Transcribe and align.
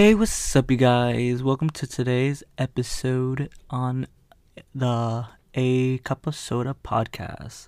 Hey, 0.00 0.14
what's 0.14 0.54
up, 0.54 0.70
you 0.70 0.76
guys? 0.76 1.42
Welcome 1.42 1.70
to 1.70 1.84
today's 1.84 2.44
episode 2.56 3.50
on 3.68 4.06
the 4.72 5.26
A 5.54 5.98
Cup 5.98 6.24
of 6.28 6.36
Soda 6.36 6.76
podcast. 6.84 7.66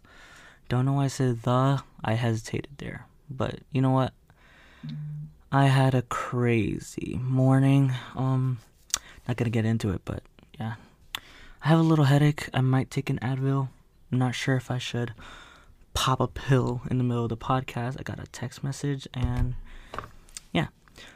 Don't 0.68 0.84
know 0.84 0.92
why 0.92 1.06
I 1.06 1.08
said 1.08 1.42
the, 1.42 1.82
I 2.04 2.12
hesitated 2.12 2.78
there. 2.78 3.08
But 3.28 3.56
you 3.72 3.82
know 3.82 3.90
what? 3.90 4.12
I 5.50 5.66
had 5.66 5.92
a 5.92 6.02
crazy 6.02 7.18
morning. 7.20 7.94
Um, 8.14 8.58
not 9.26 9.36
gonna 9.36 9.50
get 9.50 9.64
into 9.64 9.90
it, 9.90 10.02
but 10.04 10.22
yeah. 10.56 10.74
I 11.16 11.68
have 11.68 11.80
a 11.80 11.82
little 11.82 12.04
headache. 12.04 12.48
I 12.54 12.60
might 12.60 12.92
take 12.92 13.10
an 13.10 13.18
Advil. 13.18 13.70
I'm 14.12 14.18
not 14.20 14.36
sure 14.36 14.54
if 14.54 14.70
I 14.70 14.78
should 14.78 15.14
pop 15.94 16.20
a 16.20 16.28
pill 16.28 16.82
in 16.88 16.98
the 16.98 17.04
middle 17.04 17.24
of 17.24 17.30
the 17.30 17.36
podcast. 17.36 17.96
I 17.98 18.04
got 18.04 18.20
a 18.20 18.28
text 18.28 18.62
message 18.62 19.08
and. 19.12 19.56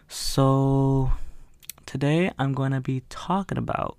So 0.09 1.13
today 1.87 2.31
I'm 2.39 2.53
going 2.53 2.73
to 2.73 2.81
be 2.81 3.03
talking 3.09 3.59
about 3.59 3.97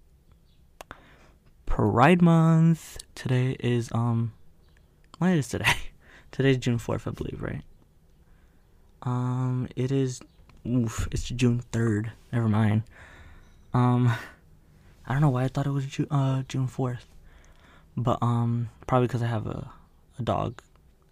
Pride 1.66 2.21
Month. 2.21 2.98
Today 3.16 3.55
is 3.59 3.91
um 3.91 4.34
what 5.17 5.31
is 5.31 5.48
today? 5.48 5.73
Today's 6.31 6.57
June 6.57 6.77
4th, 6.77 7.07
I 7.07 7.12
believe, 7.12 7.41
right? 7.41 7.62
Um 9.03 9.67
it 9.76 9.91
is 9.91 10.21
oof, 10.67 11.07
it's 11.12 11.29
June 11.29 11.63
3rd. 11.71 12.12
Never 12.31 12.48
mind. 12.49 12.84
Um 13.73 14.13
I 15.07 15.13
don't 15.13 15.21
know 15.21 15.29
why 15.29 15.43
I 15.43 15.48
thought 15.48 15.67
it 15.67 15.71
was 15.71 15.85
Ju- 15.85 16.07
uh 16.12 16.43
June 16.48 16.67
4th. 16.67 17.05
But 17.98 18.20
um 18.21 18.70
probably 18.88 19.07
cuz 19.07 19.21
I 19.21 19.27
have 19.27 19.48
a 19.48 19.71
a 20.17 20.23
dog 20.23 20.62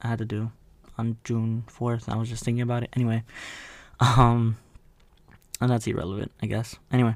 I 0.02 0.08
had 0.08 0.20
to 0.20 0.26
do 0.26 0.52
on 0.98 1.18
June 1.24 1.64
4th. 1.68 2.08
I 2.08 2.16
was 2.16 2.30
just 2.30 2.44
thinking 2.44 2.62
about 2.62 2.84
it. 2.84 2.90
Anyway, 2.94 3.24
um, 4.04 4.58
and 5.62 5.70
that's 5.70 5.88
irrelevant, 5.88 6.32
I 6.42 6.48
guess. 6.48 6.76
Anyway, 6.92 7.16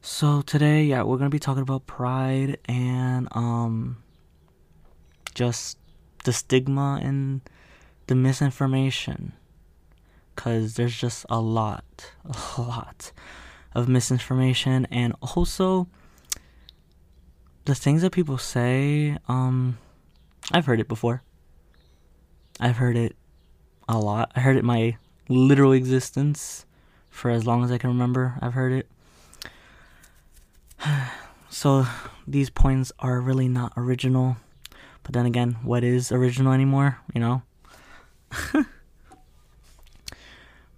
so 0.00 0.42
today, 0.42 0.84
yeah, 0.84 1.02
we're 1.02 1.16
gonna 1.16 1.30
be 1.30 1.38
talking 1.38 1.62
about 1.62 1.86
pride 1.86 2.58
and 2.66 3.28
um, 3.32 4.02
just 5.34 5.78
the 6.24 6.32
stigma 6.32 6.98
and 7.02 7.40
the 8.08 8.16
misinformation, 8.16 9.32
cause 10.34 10.74
there's 10.74 10.96
just 10.96 11.24
a 11.30 11.40
lot, 11.40 12.12
a 12.58 12.60
lot 12.60 13.12
of 13.74 13.88
misinformation, 13.88 14.86
and 14.90 15.14
also 15.20 15.86
the 17.64 17.74
things 17.76 18.02
that 18.02 18.10
people 18.10 18.38
say. 18.38 19.16
Um, 19.28 19.78
I've 20.50 20.66
heard 20.66 20.80
it 20.80 20.88
before. 20.88 21.22
I've 22.58 22.76
heard 22.76 22.96
it 22.96 23.14
a 23.88 23.98
lot. 23.98 24.32
I 24.34 24.40
heard 24.40 24.56
it 24.56 24.64
my 24.64 24.96
literal 25.28 25.72
existence 25.72 26.66
for 27.10 27.30
as 27.30 27.46
long 27.46 27.62
as 27.64 27.70
I 27.70 27.78
can 27.78 27.90
remember. 27.90 28.38
I've 28.40 28.54
heard 28.54 28.72
it. 28.72 28.88
So 31.54 31.86
these 32.26 32.48
points 32.48 32.92
are 32.98 33.20
really 33.20 33.46
not 33.46 33.74
original. 33.76 34.38
But 35.02 35.12
then 35.12 35.26
again, 35.26 35.58
what 35.62 35.84
is 35.84 36.10
original 36.10 36.52
anymore, 36.52 36.98
you 37.14 37.20
know? 37.20 37.42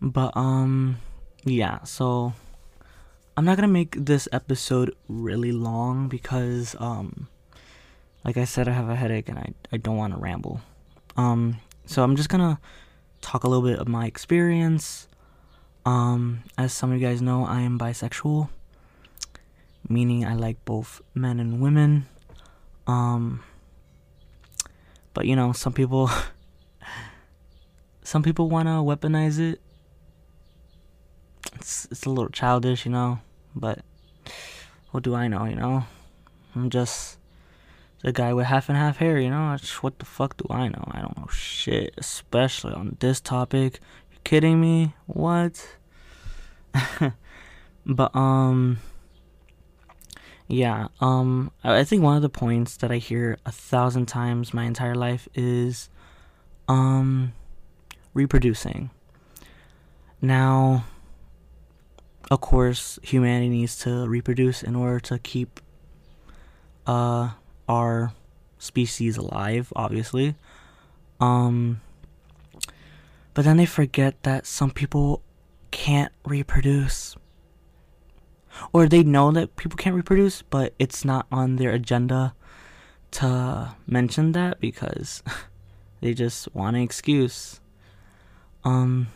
but 0.01 0.37
um 0.37 0.99
yeah, 1.45 1.85
so 1.85 2.33
I'm 3.37 3.45
not 3.45 3.57
going 3.57 3.69
to 3.69 3.73
make 3.73 3.95
this 4.05 4.29
episode 4.33 4.95
really 5.09 5.53
long 5.53 6.09
because 6.09 6.75
um 6.81 7.29
like 8.25 8.37
I 8.37 8.45
said 8.45 8.67
I 8.67 8.73
have 8.73 8.89
a 8.89 8.97
headache 8.97 9.29
and 9.29 9.39
I 9.39 9.53
I 9.73 9.77
don't 9.77 9.97
want 9.97 10.13
to 10.13 10.19
ramble. 10.19 10.61
Um 11.17 11.61
so 11.87 12.03
I'm 12.03 12.17
just 12.17 12.29
gonna 12.29 12.59
talk 13.25 13.43
a 13.45 13.49
little 13.49 13.67
bit 13.67 13.79
of 13.79 13.89
my 13.89 14.07
experience. 14.07 15.09
Um, 15.87 16.45
as 16.59 16.73
some 16.73 16.93
of 16.93 17.01
you 17.01 17.07
guys 17.07 17.23
know, 17.23 17.45
I 17.45 17.61
am 17.63 17.79
bisexual, 17.79 18.51
meaning 19.89 20.25
I 20.25 20.35
like 20.35 20.63
both 20.65 21.01
men 21.15 21.41
and 21.41 21.61
women. 21.61 22.07
Um, 22.87 23.43
but 25.15 25.27
you 25.27 25.37
know, 25.37 25.53
some 25.53 25.73
people, 25.73 26.11
some 28.05 28.23
people 28.23 28.51
wanna 28.51 28.83
weaponize 28.83 29.39
it. 29.39 29.61
It's 31.55 31.87
it's 31.91 32.05
a 32.05 32.11
little 32.11 32.31
childish, 32.31 32.85
you 32.85 32.93
know, 32.93 33.21
but 33.55 33.81
what 34.91 35.03
do 35.03 35.15
I 35.15 35.29
know, 35.29 35.45
you 35.47 35.57
know? 35.57 35.85
I'm 36.55 36.69
just 36.69 37.19
the 38.05 38.13
guy 38.13 38.35
with 38.35 38.45
half 38.45 38.69
and 38.69 38.77
half 38.77 38.99
hair, 38.99 39.19
you 39.19 39.31
know? 39.31 39.57
What 39.81 39.99
the 39.99 40.05
fuck 40.05 40.37
do 40.37 40.45
I 40.51 40.69
know? 40.69 40.85
I 40.91 41.01
don't 41.01 41.17
know 41.17 41.27
shit, 41.29 41.95
especially 41.97 42.75
on 42.75 42.99
this 43.01 43.19
topic. 43.19 43.81
You 44.13 44.19
kidding 44.25 44.61
me? 44.61 44.95
What? 45.07 45.67
but 47.87 48.15
um 48.15 48.79
yeah, 50.49 50.89
um 51.01 51.51
I 51.65 51.83
think 51.85 52.03
one 52.03 52.17
of 52.17 52.21
the 52.21 52.29
points 52.29 52.77
that 52.77 52.93
I 52.93 52.99
hear 52.99 53.39
a 53.47 53.53
thousand 53.53 54.05
times 54.05 54.53
my 54.53 54.65
entire 54.65 54.95
life 54.95 55.27
is 55.35 55.89
um 56.69 57.33
reproducing. 58.13 58.91
Now 60.21 60.85
of 62.31 62.43
course 62.43 62.99
humanity 63.03 63.49
needs 63.49 63.79
to 63.79 64.07
reproduce 64.07 64.63
in 64.63 64.77
order 64.77 65.01
to 65.01 65.19
keep 65.19 65.59
uh 66.87 67.31
our 67.69 68.13
species 68.59 69.17
alive, 69.17 69.73
obviously. 69.77 70.35
Um, 71.21 71.81
but 73.35 73.45
then 73.45 73.57
they 73.57 73.67
forget 73.67 74.23
that 74.23 74.47
some 74.47 74.71
people 74.71 75.23
can't 75.71 76.13
reproduce. 76.25 77.17
Or 78.73 78.87
they 78.87 79.03
know 79.03 79.33
that 79.33 79.57
people 79.57 79.77
can't 79.77 79.97
reproduce, 79.97 80.43
but 80.43 80.75
it's 80.79 81.05
not 81.05 81.27
on 81.33 81.57
their 81.57 81.71
agenda 81.71 82.35
to 83.13 83.75
mention 83.87 84.33
that 84.33 84.61
because 84.61 85.23
they 86.01 86.15
just 86.15 86.53
want 86.55 86.77
an 86.77 86.83
excuse. 86.83 87.61
Um, 88.65 89.09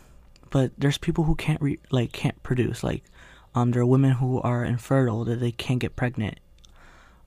but 0.49 0.71
there's 0.77 0.97
people 0.97 1.23
who 1.23 1.35
can't 1.35 1.61
re- 1.61 1.79
like 1.89 2.11
can't 2.11 2.41
produce. 2.43 2.83
Like, 2.83 3.03
um, 3.55 3.71
there 3.71 3.81
are 3.81 3.85
women 3.85 4.11
who 4.11 4.41
are 4.41 4.65
infertile 4.65 5.23
that 5.25 5.39
they 5.39 5.51
can't 5.51 5.79
get 5.79 5.95
pregnant 5.95 6.39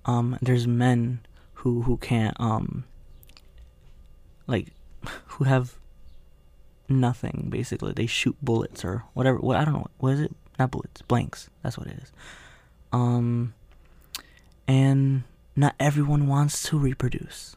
um 0.04 0.38
there's 0.42 0.66
men 0.66 1.20
who 1.54 1.82
who 1.82 1.96
can't 1.96 2.36
um 2.40 2.84
like 4.46 4.72
who 5.26 5.44
have 5.44 5.78
nothing 6.88 7.48
basically. 7.50 7.92
They 7.92 8.06
shoot 8.06 8.36
bullets 8.42 8.84
or 8.84 9.04
whatever. 9.14 9.38
What 9.38 9.56
i 9.56 9.64
don't 9.64 9.74
know. 9.74 9.86
What 9.98 10.14
is 10.14 10.20
it? 10.20 10.34
Not 10.58 10.70
bullets. 10.70 11.02
Blanks. 11.02 11.48
That's 11.62 11.78
what 11.78 11.86
it 11.86 11.98
is. 12.02 12.12
Um 12.92 13.54
and 14.68 15.24
not 15.56 15.74
everyone 15.80 16.26
wants 16.26 16.62
to 16.64 16.78
reproduce. 16.78 17.56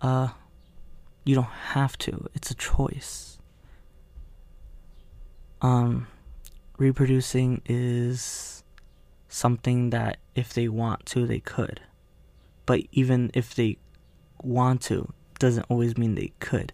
Uh 0.00 0.28
you 1.24 1.34
don't 1.34 1.44
have 1.44 1.98
to. 1.98 2.28
It's 2.34 2.50
a 2.50 2.54
choice. 2.54 3.38
Um 5.62 6.08
reproducing 6.78 7.62
is 7.64 8.55
something 9.36 9.90
that 9.90 10.16
if 10.34 10.52
they 10.54 10.66
want 10.66 11.04
to, 11.06 11.26
they 11.26 11.40
could. 11.40 11.80
But 12.64 12.80
even 12.92 13.30
if 13.34 13.54
they 13.54 13.76
want 14.42 14.80
to, 14.82 15.12
doesn't 15.38 15.66
always 15.68 15.98
mean 15.98 16.14
they 16.14 16.32
could. 16.40 16.72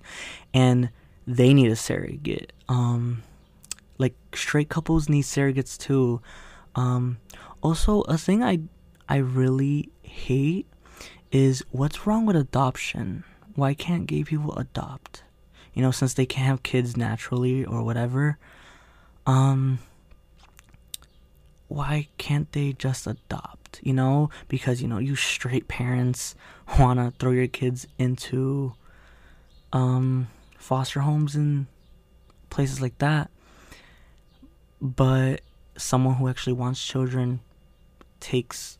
And 0.55 0.91
they 1.27 1.53
need 1.53 1.71
a 1.71 1.77
surrogate. 1.77 2.53
Um, 2.69 3.23
like 3.99 4.15
straight 4.35 4.69
couples 4.69 5.09
need 5.09 5.25
surrogates 5.25 5.77
too. 5.77 6.21
Um, 6.75 7.19
also, 7.63 8.03
a 8.03 8.17
thing 8.17 8.43
I 8.43 8.61
I 9.09 9.17
really 9.17 9.91
hate 10.03 10.67
is 11.31 11.65
what's 11.71 12.07
wrong 12.07 12.27
with 12.27 12.37
adoption? 12.37 13.25
Why 13.55 13.75
can't 13.75 14.07
gay 14.07 14.25
people 14.25 14.57
adopt? 14.57 15.25
You 15.75 15.83
know, 15.83 15.91
since 15.91 16.15
they 16.15 16.27
can't 16.27 16.47
have 16.47 16.63
kids 16.63 16.97
naturally 16.97 17.65
or 17.65 17.83
whatever. 17.83 18.39
Um, 19.27 19.79
why 21.75 22.09
can't 22.19 22.51
they 22.53 22.73
just 22.73 23.07
adopt? 23.07 23.81
You 23.83 23.95
know, 23.95 24.31
because 24.49 24.83
you 24.83 24.89
know 24.89 24.99
you 24.99 25.17
straight 25.17 25.69
parents 25.69 26.35
want 26.79 26.99
to 26.99 27.13
throw 27.19 27.31
your 27.33 27.47
kids 27.47 27.87
into 27.99 28.75
um, 29.73 30.29
foster 30.59 31.01
homes 31.01 31.35
and 31.35 31.67
places 32.51 32.81
like 32.81 32.99
that, 32.99 33.31
but 34.81 35.41
someone 35.77 36.17
who 36.17 36.29
actually 36.29 36.53
wants 36.53 36.85
children 36.85 37.41
takes 38.21 38.79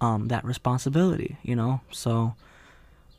um, 0.00 0.28
that 0.28 0.44
responsibility. 0.44 1.36
You 1.42 1.56
know, 1.56 1.80
so 1.90 2.34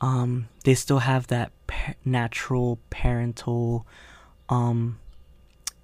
um, 0.00 0.48
they 0.64 0.74
still 0.74 0.98
have 0.98 1.28
that 1.28 1.52
pa- 1.66 1.94
natural 2.04 2.78
parental 2.90 3.86
um, 4.48 4.98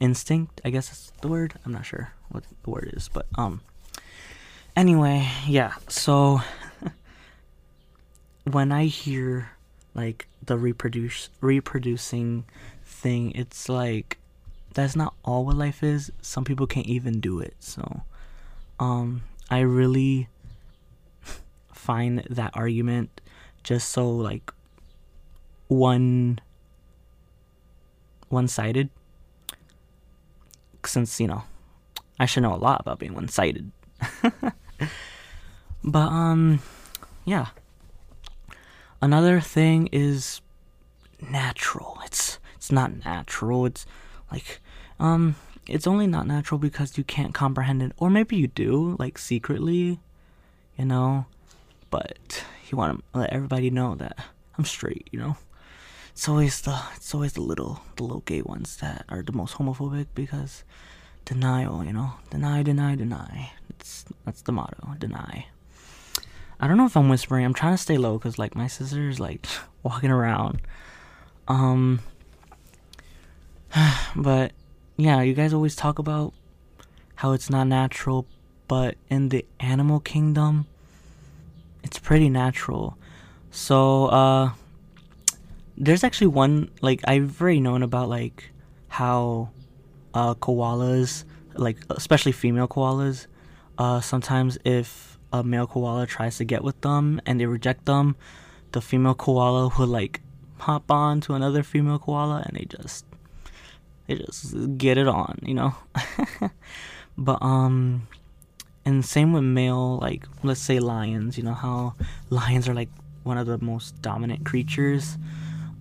instinct. 0.03 0.61
I 0.65 0.71
guess 0.71 0.89
that's 0.89 1.13
the 1.21 1.29
word. 1.29 1.55
I'm 1.65 1.73
not 1.73 1.87
sure 1.87 2.13
what 2.29 2.43
the 2.65 2.71
word 2.71 2.93
is, 2.95 3.09
but 3.09 3.27
um. 3.37 3.63
Anyway, 4.75 5.29
yeah. 5.47 5.75
So 5.89 6.41
when 8.45 8.73
I 8.73 8.87
hear 8.87 9.51
like 9.95 10.27
the 10.45 10.59
reproduce 10.59 11.31
reproducing 11.41 12.45
thing, 12.85 13.31
it's 13.33 13.69
like 13.69 14.19
that's 14.75 14.97
not 14.97 15.15
all 15.25 15.45
what 15.45 15.57
life 15.57 15.85
is. 15.85 16.11
Some 16.21 16.45
people 16.45 16.67
can't 16.67 16.87
even 16.87 17.21
do 17.21 17.39
it. 17.39 17.55
So, 17.61 18.03
um, 18.81 19.23
I 19.51 19.61
really 19.61 20.29
find 21.73 22.25
that 22.29 22.51
argument 22.55 23.21
just 23.63 23.91
so 23.91 24.11
like 24.11 24.51
one 25.69 26.41
one-sided 28.31 28.89
since 30.87 31.21
you 31.21 31.27
know 31.27 31.45
I 32.19 32.27
should 32.27 32.43
know 32.43 32.55
a 32.55 32.57
lot 32.57 32.81
about 32.81 32.99
being 32.99 33.15
one-sided. 33.15 33.71
but 35.85 36.09
um 36.09 36.61
yeah. 37.25 37.49
Another 39.01 39.41
thing 39.41 39.89
is 39.93 40.41
natural. 41.21 41.99
It's 42.05 42.39
it's 42.57 42.71
not 42.71 43.05
natural. 43.05 43.67
It's 43.67 43.87
like 44.31 44.61
um 45.01 45.37
it's 45.67 45.87
only 45.87 46.07
not 46.07 46.27
natural 46.27 46.59
because 46.59 46.99
you 46.99 47.05
can't 47.05 47.35
comprehend 47.35 47.83
it 47.83 47.93
or 47.99 48.11
maybe 48.11 48.37
you 48.37 48.49
do 48.49 48.97
like 48.99 49.19
secretly, 49.19 50.01
you 50.77 50.85
know, 50.85 51.27
but 51.91 52.45
you 52.71 52.79
want 52.79 52.99
to 53.13 53.19
let 53.19 53.31
everybody 53.31 53.71
know 53.71 53.95
that 53.97 54.19
I'm 54.59 54.65
straight, 54.65 55.09
you 55.13 55.19
know. 55.19 55.37
It's 56.13 56.29
always 56.29 56.61
the 56.61 56.79
it's 56.95 57.15
always 57.15 57.33
the 57.33 57.41
little 57.41 57.83
the 57.97 58.03
little 58.03 58.21
gay 58.21 58.43
ones 58.43 58.77
that 58.79 59.05
are 59.09 59.23
the 59.23 59.33
most 59.33 59.57
homophobic 59.57 60.07
because 60.15 60.63
denial, 61.25 61.85
you 61.85 61.93
know, 61.93 62.15
deny, 62.31 62.63
deny, 62.63 62.95
deny. 62.95 63.53
It's 63.71 64.05
that's 64.25 64.43
the 64.43 64.53
motto, 64.53 64.95
deny. 64.99 65.47
I 66.61 66.69
don't 66.69 66.77
know 66.77 66.87
if 66.87 66.97
I'm 66.97 67.09
whispering. 67.09 67.45
I'm 67.45 67.55
trying 67.55 67.75
to 67.75 67.83
stay 67.83 67.99
low 67.99 68.19
because 68.19 68.39
like 68.39 68.55
my 68.55 68.69
sister's 68.69 69.19
like 69.19 69.47
walking 69.83 70.11
around. 70.11 70.61
Um, 71.49 72.01
but 74.17 74.53
yeah, 74.97 75.23
you 75.23 75.35
guys 75.35 75.53
always 75.53 75.75
talk 75.75 75.99
about 75.99 76.35
how 77.17 77.33
it's 77.33 77.51
not 77.51 77.65
natural, 77.65 78.27
but 78.69 78.97
in 79.09 79.31
the 79.31 79.45
animal 79.61 79.99
kingdom, 80.01 80.67
it's 81.83 81.99
pretty 81.99 82.29
natural. 82.29 82.97
So 83.51 84.07
uh, 84.07 84.51
there's 85.83 86.05
actually 86.05 86.29
one 86.29 86.71
like 86.81 87.01
I've 87.09 87.41
already 87.43 87.59
known 87.59 87.83
about 87.83 88.09
like 88.09 88.53
how 88.87 89.51
uh, 90.15 90.35
koalas, 90.35 91.25
like 91.55 91.79
especially 91.91 92.31
female 92.31 92.69
koalas, 92.69 93.27
uh, 93.79 94.01
sometimes 94.01 94.59
if 94.65 95.19
a 95.33 95.43
male 95.43 95.67
koala 95.67 96.07
tries 96.07 96.37
to 96.37 96.45
get 96.45 96.63
with 96.63 96.81
them 96.83 97.21
and 97.27 97.41
they 97.41 97.47
reject 97.47 97.87
them, 97.87 98.15
the 98.71 98.81
female 98.81 99.15
koala 99.15 99.73
will 99.77 99.89
like 99.89 100.21
hop 100.59 100.89
on 100.89 101.21
to 101.23 101.35
another 101.35 101.65
female 101.65 101.99
koala 101.99 102.45
and 102.47 102.57
they 102.57 102.65
just 102.65 103.05
they 104.07 104.15
just 104.15 104.55
get 104.79 104.99
it 104.99 105.09
on, 105.09 105.41
you 105.43 105.55
know. 105.55 105.75
but 107.19 107.43
um 107.43 108.07
and 108.85 109.05
same 109.05 109.33
with 109.33 109.43
male 109.43 109.99
like 110.01 110.29
let's 110.45 110.61
say 110.61 110.79
lions, 110.79 111.37
you 111.37 111.43
know 111.43 111.55
how 111.55 111.97
lions 112.31 112.69
are 112.69 112.75
like 112.75 112.91
one 113.25 113.37
of 113.37 113.49
the 113.49 113.59
most 113.59 114.01
dominant 114.01 114.45
creatures. 114.45 115.19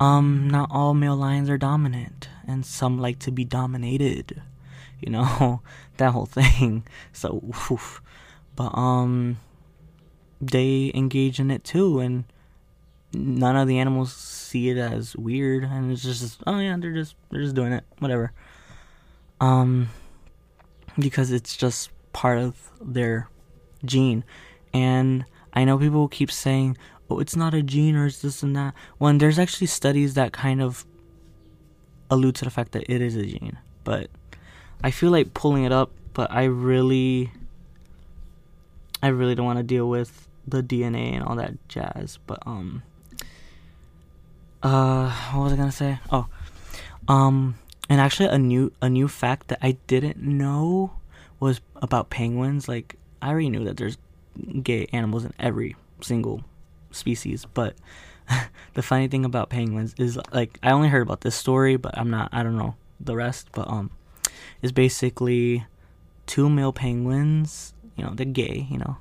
Um 0.01 0.49
not 0.49 0.69
all 0.71 0.95
male 0.95 1.15
lions 1.15 1.49
are 1.49 1.59
dominant 1.59 2.27
and 2.47 2.65
some 2.65 2.97
like 2.97 3.19
to 3.19 3.31
be 3.31 3.45
dominated. 3.45 4.41
You 4.99 5.11
know, 5.11 5.61
that 5.97 6.11
whole 6.11 6.25
thing. 6.25 6.85
So 7.13 7.43
oof. 7.47 8.01
but 8.55 8.75
um 8.75 9.37
they 10.41 10.91
engage 10.95 11.39
in 11.39 11.51
it 11.51 11.63
too 11.63 11.99
and 11.99 12.23
none 13.13 13.55
of 13.55 13.67
the 13.67 13.77
animals 13.77 14.11
see 14.13 14.69
it 14.69 14.77
as 14.77 15.15
weird 15.15 15.63
and 15.63 15.91
it's 15.91 16.01
just 16.01 16.41
oh 16.47 16.57
yeah 16.57 16.75
they're 16.79 16.93
just 16.93 17.15
they're 17.29 17.43
just 17.43 17.53
doing 17.53 17.71
it 17.73 17.83
whatever 17.99 18.31
um 19.39 19.89
because 20.97 21.31
it's 21.31 21.55
just 21.55 21.89
part 22.13 22.37
of 22.37 22.71
their 22.81 23.29
gene 23.85 24.23
and 24.73 25.25
i 25.53 25.63
know 25.63 25.77
people 25.77 26.07
keep 26.07 26.31
saying 26.31 26.75
oh 27.11 27.19
it's 27.19 27.35
not 27.35 27.53
a 27.53 27.61
gene 27.61 27.95
or 27.95 28.05
it's 28.05 28.21
this 28.21 28.41
and 28.41 28.55
that 28.55 28.73
when 28.97 29.17
there's 29.17 29.37
actually 29.37 29.67
studies 29.67 30.13
that 30.13 30.31
kind 30.31 30.61
of 30.61 30.85
allude 32.09 32.35
to 32.35 32.45
the 32.45 32.51
fact 32.51 32.71
that 32.73 32.83
it 32.89 33.01
is 33.01 33.15
a 33.15 33.25
gene. 33.25 33.57
But 33.83 34.09
i 34.83 34.91
feel 34.91 35.11
like 35.11 35.33
pulling 35.33 35.63
it 35.63 35.71
up 35.71 35.91
but 36.13 36.31
i 36.31 36.43
really 36.43 37.31
i 39.03 39.07
really 39.07 39.35
don't 39.35 39.45
want 39.45 39.59
to 39.59 39.63
deal 39.63 39.87
with 39.87 40.27
the 40.47 40.63
dna 40.63 41.13
and 41.13 41.23
all 41.23 41.35
that 41.35 41.53
jazz 41.67 42.17
but 42.25 42.39
um 42.47 42.81
uh 44.63 45.11
what 45.33 45.43
was 45.43 45.53
i 45.53 45.55
gonna 45.55 45.71
say? 45.71 45.99
Oh 46.11 46.27
um 47.07 47.55
and 47.89 48.01
actually 48.01 48.29
a 48.29 48.39
new 48.39 48.71
a 48.81 48.89
new 48.89 49.07
fact 49.07 49.49
that 49.49 49.59
i 49.61 49.77
didn't 49.85 50.17
know 50.17 50.93
was 51.39 51.61
about 51.75 52.09
penguins 52.09 52.67
like 52.67 52.95
i 53.21 53.29
already 53.29 53.49
knew 53.49 53.63
that 53.65 53.77
there's 53.77 53.97
gay 54.63 54.87
animals 54.93 55.25
in 55.25 55.33
every 55.39 55.75
single 56.01 56.43
species 56.91 57.45
but 57.53 57.75
the 58.73 58.81
funny 58.81 59.07
thing 59.07 59.25
about 59.25 59.49
penguins 59.49 59.93
is 59.97 60.17
like 60.31 60.57
i 60.63 60.71
only 60.71 60.87
heard 60.87 61.01
about 61.01 61.21
this 61.21 61.35
story 61.35 61.75
but 61.75 61.97
i'm 61.97 62.09
not 62.09 62.29
i 62.31 62.43
don't 62.43 62.57
know 62.57 62.75
the 62.99 63.15
rest 63.15 63.49
but 63.53 63.67
um 63.67 63.89
is 64.61 64.71
basically 64.71 65.65
two 66.25 66.49
male 66.49 66.71
penguins 66.73 67.73
you 67.95 68.03
know 68.03 68.13
they're 68.13 68.25
gay 68.25 68.67
you 68.69 68.77
know 68.77 68.97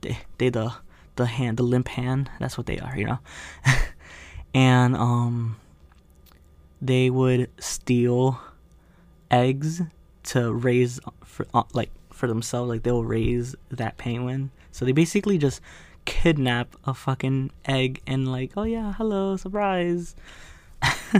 they 0.00 0.18
they 0.38 0.48
the 0.48 0.72
the 1.16 1.26
hand 1.26 1.56
the 1.56 1.62
limp 1.62 1.88
hand 1.88 2.30
that's 2.40 2.58
what 2.58 2.66
they 2.66 2.78
are 2.78 2.96
you 2.96 3.04
know 3.04 3.18
and 4.54 4.96
um 4.96 5.56
they 6.82 7.08
would 7.08 7.48
steal 7.58 8.40
eggs 9.30 9.82
to 10.22 10.52
raise 10.52 11.00
for 11.24 11.46
uh, 11.54 11.62
like 11.72 11.90
for 12.10 12.26
themselves 12.26 12.68
like 12.68 12.82
they'll 12.82 13.04
raise 13.04 13.54
that 13.70 13.96
penguin 13.96 14.50
so 14.70 14.84
they 14.84 14.92
basically 14.92 15.38
just 15.38 15.60
kidnap 16.04 16.76
a 16.84 16.94
fucking 16.94 17.50
egg 17.64 18.00
and 18.06 18.30
like 18.30 18.52
oh 18.56 18.62
yeah 18.64 18.92
hello 18.94 19.36
surprise. 19.36 20.14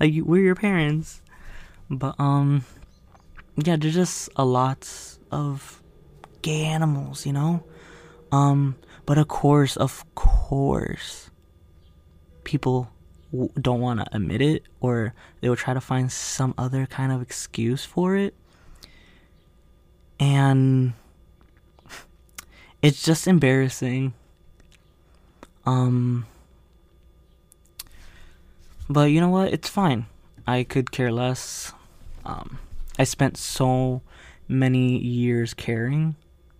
Like 0.00 0.14
we're 0.22 0.42
your 0.42 0.54
parents. 0.54 1.22
But 1.90 2.14
um 2.18 2.64
yeah 3.56 3.76
there's 3.76 3.94
just 3.94 4.28
a 4.36 4.44
lot 4.44 4.88
of 5.30 5.82
gay 6.42 6.64
animals 6.64 7.26
you 7.26 7.32
know? 7.32 7.64
Um 8.30 8.76
but 9.06 9.18
of 9.18 9.28
course 9.28 9.76
of 9.76 10.04
course 10.14 11.30
people 12.44 12.90
w- 13.32 13.50
don't 13.60 13.80
want 13.80 14.00
to 14.00 14.06
admit 14.16 14.40
it 14.40 14.62
or 14.80 15.14
they 15.40 15.48
will 15.48 15.56
try 15.56 15.74
to 15.74 15.80
find 15.80 16.10
some 16.10 16.54
other 16.56 16.86
kind 16.86 17.12
of 17.12 17.22
excuse 17.22 17.84
for 17.84 18.16
it. 18.16 18.34
And 20.20 20.94
it's 22.82 23.02
just 23.02 23.26
embarrassing 23.26 24.12
um 25.66 26.26
but 28.88 29.10
you 29.10 29.20
know 29.20 29.28
what 29.28 29.52
it's 29.52 29.68
fine 29.68 30.06
i 30.46 30.62
could 30.62 30.90
care 30.90 31.12
less 31.12 31.72
um 32.24 32.58
i 32.98 33.04
spent 33.04 33.36
so 33.36 34.00
many 34.46 34.98
years 34.98 35.54
caring 35.54 36.14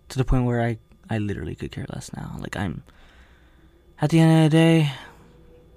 to 0.08 0.18
the 0.18 0.24
point 0.24 0.44
where 0.44 0.60
i 0.60 0.76
i 1.08 1.18
literally 1.18 1.54
could 1.54 1.70
care 1.70 1.86
less 1.92 2.12
now 2.14 2.36
like 2.40 2.56
i'm 2.56 2.82
at 4.00 4.10
the 4.10 4.20
end 4.20 4.44
of 4.44 4.50
the 4.50 4.56
day 4.56 4.92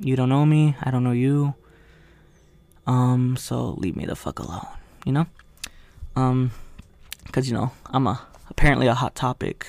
you 0.03 0.15
don't 0.15 0.29
know 0.29 0.45
me, 0.45 0.75
I 0.81 0.89
don't 0.89 1.03
know 1.03 1.11
you. 1.11 1.53
Um, 2.87 3.37
so 3.37 3.75
leave 3.77 3.95
me 3.95 4.05
the 4.05 4.15
fuck 4.15 4.39
alone, 4.39 4.65
you 5.05 5.11
know? 5.11 5.27
Um, 6.15 6.51
cause 7.31 7.47
you 7.47 7.53
know, 7.53 7.71
I'm 7.85 8.07
a, 8.07 8.19
apparently 8.49 8.87
a 8.87 8.95
hot 8.95 9.15
topic. 9.15 9.67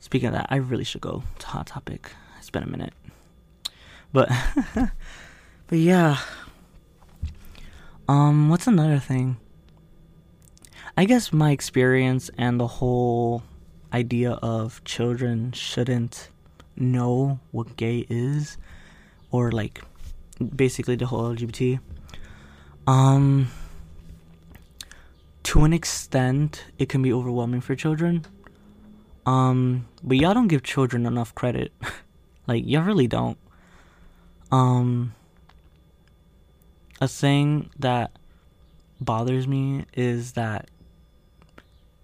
Speaking 0.00 0.28
of 0.28 0.34
that, 0.34 0.46
I 0.50 0.56
really 0.56 0.84
should 0.84 1.00
go 1.00 1.22
to 1.38 1.46
Hot 1.48 1.66
Topic. 1.66 2.10
It's 2.38 2.50
been 2.50 2.62
a 2.62 2.68
minute. 2.68 2.92
But, 4.12 4.30
but 5.66 5.78
yeah. 5.78 6.18
Um, 8.08 8.48
what's 8.48 8.66
another 8.66 8.98
thing? 8.98 9.36
I 10.96 11.04
guess 11.04 11.32
my 11.32 11.50
experience 11.50 12.30
and 12.38 12.58
the 12.58 12.66
whole 12.66 13.42
idea 13.92 14.32
of 14.32 14.82
children 14.84 15.52
shouldn't 15.52 16.30
know 16.76 17.40
what 17.50 17.76
gay 17.76 18.06
is 18.08 18.56
or 19.30 19.52
like 19.52 19.82
basically 20.54 20.96
the 20.96 21.06
whole 21.06 21.34
LGBT. 21.34 21.80
Um, 22.86 23.48
to 25.44 25.64
an 25.64 25.72
extent, 25.72 26.64
it 26.78 26.88
can 26.88 27.02
be 27.02 27.12
overwhelming 27.12 27.60
for 27.60 27.74
children. 27.74 28.24
Um, 29.28 29.88
but 30.02 30.16
y'all 30.16 30.32
don't 30.32 30.48
give 30.48 30.62
children 30.62 31.04
enough 31.04 31.34
credit. 31.34 31.72
like 32.46 32.64
y'all 32.66 32.82
really 32.82 33.06
don't. 33.06 33.38
Um, 34.50 35.14
a 37.00 37.08
thing 37.08 37.70
that 37.78 38.12
bothers 39.00 39.46
me 39.46 39.84
is 39.92 40.32
that 40.32 40.70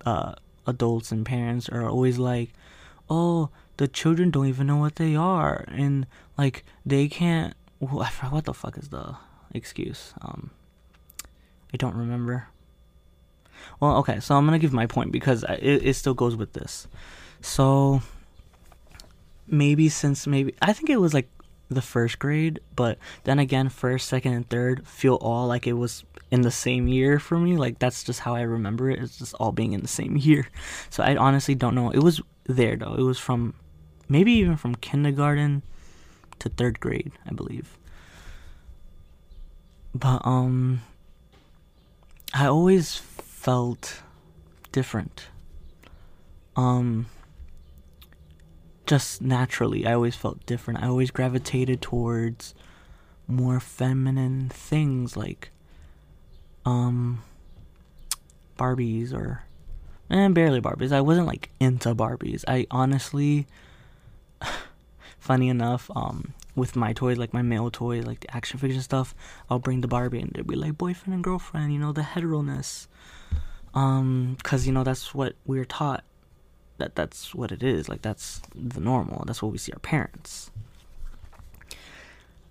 uh, 0.04 0.34
adults 0.66 1.10
and 1.10 1.24
parents 1.24 1.68
are 1.70 1.88
always 1.88 2.18
like, 2.18 2.50
"Oh, 3.08 3.48
the 3.78 3.88
children 3.88 4.30
don't 4.30 4.46
even 4.46 4.66
know 4.66 4.76
what 4.76 4.96
they 4.96 5.16
are 5.16 5.64
and 5.68 6.06
like 6.38 6.64
they 6.84 7.08
can't 7.08 7.54
what 7.78 8.44
the 8.44 8.54
fuck 8.54 8.78
is 8.78 8.88
the 8.88 9.16
excuse 9.52 10.14
um 10.20 10.50
I 11.72 11.76
don't 11.76 11.96
remember. 11.96 12.46
Well, 13.80 13.96
okay, 13.98 14.20
so 14.20 14.36
I'm 14.36 14.44
gonna 14.44 14.58
give 14.58 14.72
my 14.72 14.86
point 14.86 15.12
because 15.12 15.44
it, 15.44 15.86
it 15.86 15.94
still 15.94 16.14
goes 16.14 16.36
with 16.36 16.52
this. 16.52 16.86
So 17.40 18.02
maybe 19.46 19.88
since 19.88 20.26
maybe 20.26 20.54
I 20.62 20.72
think 20.72 20.90
it 20.90 20.96
was 20.96 21.14
like 21.14 21.28
the 21.68 21.82
first 21.82 22.18
grade, 22.18 22.60
but 22.76 22.98
then 23.24 23.38
again, 23.38 23.68
first, 23.68 24.08
second, 24.08 24.32
and 24.32 24.48
third 24.48 24.86
feel 24.86 25.16
all 25.16 25.46
like 25.46 25.66
it 25.66 25.74
was 25.74 26.04
in 26.30 26.42
the 26.42 26.50
same 26.50 26.88
year 26.88 27.18
for 27.18 27.38
me. 27.38 27.56
Like 27.56 27.78
that's 27.78 28.02
just 28.02 28.20
how 28.20 28.34
I 28.34 28.42
remember 28.42 28.90
it. 28.90 29.00
It's 29.00 29.18
just 29.18 29.34
all 29.34 29.52
being 29.52 29.72
in 29.72 29.82
the 29.82 29.88
same 29.88 30.16
year. 30.28 30.48
So 30.90 31.02
I 31.02 31.16
honestly 31.16 31.54
don't 31.54 31.74
know. 31.74 31.90
It 31.90 32.02
was 32.02 32.20
there 32.44 32.76
though. 32.76 32.94
It 32.94 33.02
was 33.02 33.18
from 33.18 33.54
maybe 34.08 34.32
even 34.32 34.56
from 34.56 34.74
kindergarten 34.76 35.62
to 36.40 36.48
third 36.48 36.80
grade, 36.80 37.12
I 37.26 37.32
believe. 37.32 37.76
But 39.94 40.26
um 40.26 40.82
I 42.32 42.46
always 42.46 43.00
felt 43.44 44.02
different. 44.72 45.26
Um 46.56 47.06
just 48.86 49.20
naturally, 49.20 49.86
I 49.86 49.92
always 49.92 50.16
felt 50.16 50.46
different. 50.46 50.82
I 50.82 50.88
always 50.88 51.10
gravitated 51.10 51.82
towards 51.82 52.54
more 53.26 53.60
feminine 53.60 54.48
things 54.48 55.14
like 55.14 55.50
um 56.64 57.22
Barbies 58.58 59.12
or 59.12 59.42
and 60.08 60.20
eh, 60.20 60.34
barely 60.34 60.62
Barbies. 60.62 60.90
I 60.90 61.02
wasn't 61.02 61.26
like 61.26 61.50
into 61.60 61.94
Barbies. 61.94 62.44
I 62.48 62.66
honestly 62.70 63.46
funny 65.24 65.48
enough, 65.48 65.90
um 65.96 66.34
with 66.54 66.76
my 66.76 66.92
toys, 66.92 67.16
like 67.16 67.32
my 67.32 67.42
male 67.42 67.70
toys, 67.70 68.04
like 68.04 68.20
the 68.20 68.36
action 68.36 68.58
figures 68.60 68.76
and 68.76 68.84
stuff, 68.84 69.14
I'll 69.50 69.58
bring 69.58 69.80
the 69.80 69.88
Barbie 69.88 70.20
and 70.20 70.30
they'll 70.32 70.44
be 70.44 70.54
like 70.54 70.78
boyfriend 70.78 71.14
and 71.14 71.24
girlfriend, 71.24 71.72
you 71.72 71.80
know, 71.80 71.92
the 71.92 72.02
heteroness. 72.02 72.86
Um, 73.72 74.36
cause 74.44 74.66
you 74.66 74.72
know 74.72 74.84
that's 74.84 75.12
what 75.14 75.34
we 75.46 75.58
are 75.58 75.64
taught 75.64 76.04
that 76.78 76.94
that's 76.94 77.34
what 77.34 77.50
it 77.50 77.62
is. 77.62 77.88
Like 77.88 78.02
that's 78.02 78.40
the 78.54 78.80
normal. 78.80 79.24
That's 79.26 79.42
what 79.42 79.50
we 79.50 79.58
see 79.58 79.72
our 79.72 79.78
parents. 79.80 80.50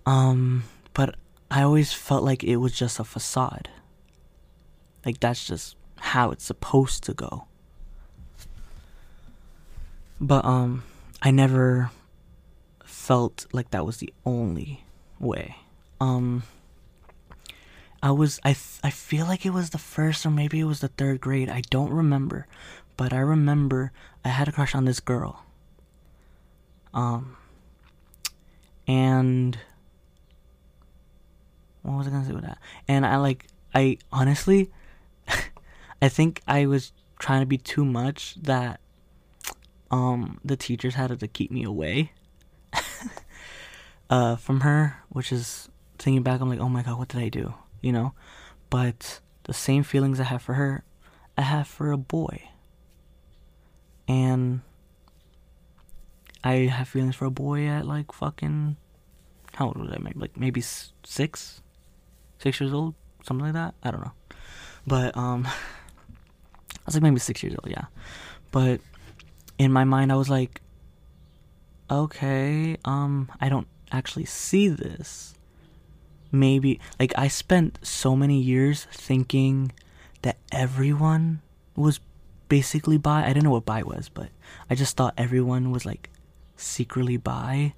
Um, 0.04 0.64
but 0.92 1.14
I 1.50 1.62
always 1.62 1.92
felt 1.92 2.24
like 2.24 2.44
it 2.44 2.56
was 2.56 2.72
just 2.72 2.98
a 2.98 3.04
facade. 3.04 3.70
Like 5.06 5.20
that's 5.20 5.46
just 5.46 5.76
how 5.96 6.30
it's 6.30 6.44
supposed 6.44 7.04
to 7.04 7.14
go. 7.14 7.46
But 10.20 10.44
um 10.44 10.82
I 11.22 11.30
never 11.30 11.90
felt 13.04 13.46
like 13.52 13.70
that 13.70 13.84
was 13.84 13.98
the 13.98 14.12
only 14.24 14.84
way. 15.20 15.56
Um 16.00 16.44
I 18.02 18.10
was 18.10 18.40
I 18.44 18.52
th- 18.52 18.80
I 18.82 18.90
feel 18.90 19.26
like 19.26 19.46
it 19.46 19.52
was 19.52 19.70
the 19.70 19.78
first 19.78 20.26
or 20.26 20.30
maybe 20.30 20.60
it 20.60 20.64
was 20.64 20.80
the 20.80 20.88
third 20.88 21.20
grade. 21.20 21.48
I 21.48 21.62
don't 21.70 21.90
remember, 21.90 22.46
but 22.96 23.12
I 23.12 23.18
remember 23.18 23.92
I 24.24 24.28
had 24.28 24.48
a 24.48 24.52
crush 24.52 24.74
on 24.74 24.84
this 24.84 25.00
girl. 25.00 25.44
Um, 26.94 27.36
and 28.86 29.58
what 31.82 31.98
was 31.98 32.06
I 32.06 32.10
gonna 32.10 32.26
say 32.26 32.32
with 32.32 32.44
that? 32.44 32.58
And 32.88 33.04
I 33.04 33.16
like, 33.16 33.46
I 33.74 33.98
honestly, 34.12 34.70
I 36.02 36.08
think 36.08 36.40
I 36.46 36.66
was 36.66 36.92
trying 37.18 37.40
to 37.40 37.46
be 37.46 37.58
too 37.58 37.84
much 37.84 38.36
that, 38.42 38.80
um, 39.90 40.40
the 40.44 40.56
teachers 40.56 40.94
had 40.94 41.18
to 41.18 41.28
keep 41.28 41.50
me 41.50 41.64
away, 41.64 42.12
uh, 44.14 44.36
from 44.36 44.60
her, 44.60 45.02
which 45.08 45.32
is 45.32 45.68
thinking 45.98 46.22
back, 46.22 46.40
I'm 46.40 46.48
like, 46.48 46.60
oh 46.60 46.68
my 46.68 46.82
god, 46.82 46.98
what 46.98 47.08
did 47.08 47.20
I 47.20 47.28
do? 47.28 47.52
You 47.80 47.90
know, 47.90 48.14
but 48.70 49.18
the 49.42 49.52
same 49.52 49.82
feelings 49.82 50.20
I 50.20 50.24
have 50.24 50.40
for 50.40 50.54
her, 50.54 50.84
I 51.36 51.42
have 51.42 51.66
for 51.66 51.90
a 51.90 51.98
boy 51.98 52.48
and 54.06 54.60
I 56.44 56.70
have 56.70 56.86
feelings 56.86 57.16
for 57.16 57.24
a 57.24 57.30
boy 57.30 57.66
at 57.66 57.86
like 57.86 58.12
fucking 58.12 58.76
how 59.54 59.66
old 59.66 59.78
was 59.78 59.90
I? 59.90 59.98
Maybe 59.98 60.20
like 60.20 60.36
maybe 60.36 60.60
six, 60.60 61.60
six 62.38 62.60
years 62.60 62.72
old, 62.72 62.94
something 63.24 63.46
like 63.46 63.54
that. 63.54 63.74
I 63.82 63.90
don't 63.90 64.00
know, 64.00 64.12
but 64.86 65.16
um, 65.16 65.44
I 66.70 66.82
was 66.86 66.94
like 66.94 67.02
maybe 67.02 67.18
six 67.18 67.42
years 67.42 67.56
old, 67.56 67.68
yeah. 67.68 67.86
But 68.52 68.80
in 69.58 69.72
my 69.72 69.82
mind, 69.82 70.12
I 70.12 70.16
was 70.16 70.30
like, 70.30 70.60
okay, 71.90 72.76
um, 72.84 73.28
I 73.40 73.48
don't 73.48 73.66
actually 73.92 74.24
see 74.24 74.68
this. 74.68 75.34
Maybe 76.32 76.80
like 76.98 77.12
I 77.16 77.28
spent 77.28 77.78
so 77.82 78.16
many 78.16 78.40
years 78.40 78.86
thinking 78.90 79.72
that 80.22 80.36
everyone 80.50 81.42
was 81.76 82.00
basically 82.48 82.98
bi. 82.98 83.24
I 83.24 83.28
didn't 83.28 83.44
know 83.44 83.50
what 83.50 83.64
bi 83.64 83.82
was, 83.82 84.08
but 84.08 84.28
I 84.68 84.74
just 84.74 84.96
thought 84.96 85.14
everyone 85.16 85.70
was 85.70 85.86
like 85.86 86.10
secretly 86.56 87.16
bi, 87.16 87.74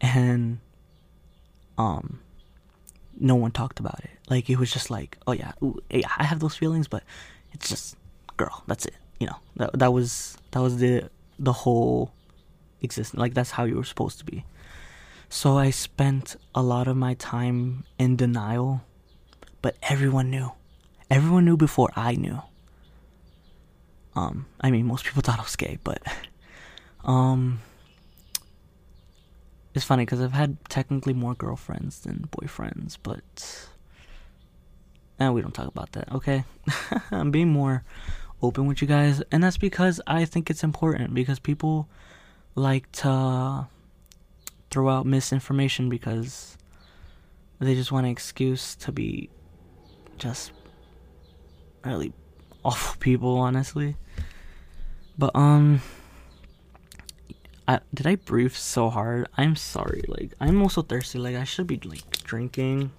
and 0.00 0.58
um, 1.78 2.20
no 3.18 3.34
one 3.34 3.50
talked 3.50 3.80
about 3.80 4.00
it. 4.00 4.10
Like 4.28 4.48
it 4.48 4.58
was 4.58 4.72
just 4.72 4.90
like, 4.90 5.18
oh 5.26 5.32
yeah, 5.32 5.52
ooh, 5.62 5.80
yeah, 5.90 6.08
I 6.16 6.24
have 6.24 6.40
those 6.40 6.56
feelings, 6.56 6.88
but 6.88 7.02
it's 7.52 7.68
just 7.68 7.96
girl. 8.36 8.62
That's 8.66 8.86
it. 8.86 8.94
You 9.18 9.26
know, 9.28 9.36
that 9.56 9.78
that 9.78 9.92
was 9.92 10.36
that 10.52 10.60
was 10.60 10.78
the 10.78 11.10
the 11.38 11.52
whole 11.52 12.12
existence. 12.82 13.18
Like 13.18 13.34
that's 13.34 13.50
how 13.50 13.64
you 13.64 13.76
were 13.76 13.84
supposed 13.84 14.18
to 14.18 14.24
be. 14.24 14.44
So 15.32 15.56
I 15.56 15.70
spent 15.70 16.34
a 16.56 16.60
lot 16.60 16.88
of 16.88 16.96
my 16.96 17.14
time 17.14 17.84
in 17.98 18.16
denial, 18.16 18.82
but 19.62 19.76
everyone 19.80 20.28
knew. 20.28 20.50
Everyone 21.08 21.44
knew 21.44 21.56
before 21.56 21.90
I 21.94 22.16
knew. 22.16 22.42
Um, 24.16 24.46
I 24.60 24.72
mean, 24.72 24.86
most 24.86 25.04
people 25.04 25.22
thought 25.24 25.38
I 25.38 25.42
was 25.42 25.54
gay, 25.54 25.78
but 25.84 26.02
um, 27.04 27.60
it's 29.72 29.84
funny 29.84 30.04
because 30.04 30.20
I've 30.20 30.32
had 30.32 30.58
technically 30.68 31.14
more 31.14 31.34
girlfriends 31.34 32.00
than 32.00 32.28
boyfriends, 32.32 32.98
but 33.00 33.68
eh, 35.20 35.28
we 35.28 35.42
don't 35.42 35.54
talk 35.54 35.68
about 35.68 35.92
that. 35.92 36.10
Okay, 36.10 36.42
I'm 37.12 37.30
being 37.30 37.50
more 37.50 37.84
open 38.42 38.66
with 38.66 38.82
you 38.82 38.88
guys, 38.88 39.22
and 39.30 39.44
that's 39.44 39.58
because 39.58 40.00
I 40.08 40.24
think 40.24 40.50
it's 40.50 40.64
important 40.64 41.14
because 41.14 41.38
people 41.38 41.88
like 42.56 42.90
to 42.92 43.68
throw 44.70 44.88
out 44.88 45.06
misinformation 45.06 45.88
because 45.88 46.56
they 47.58 47.74
just 47.74 47.92
want 47.92 48.06
an 48.06 48.12
excuse 48.12 48.74
to 48.76 48.92
be 48.92 49.28
just 50.18 50.52
really 51.84 52.12
awful 52.64 52.98
people, 53.00 53.38
honestly. 53.38 53.96
But 55.18 55.34
um, 55.34 55.82
I 57.68 57.80
did 57.92 58.06
I 58.06 58.16
breathe 58.16 58.54
so 58.54 58.90
hard? 58.90 59.28
I'm 59.36 59.56
sorry. 59.56 60.02
Like 60.08 60.32
I'm 60.40 60.62
also 60.62 60.82
thirsty. 60.82 61.18
Like 61.18 61.36
I 61.36 61.44
should 61.44 61.66
be 61.66 61.78
like 61.84 62.10
drinking. 62.24 62.92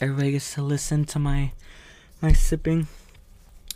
Everybody 0.00 0.32
gets 0.32 0.54
to 0.54 0.62
listen 0.62 1.04
to 1.06 1.18
my 1.18 1.52
my 2.20 2.32
sipping. 2.32 2.88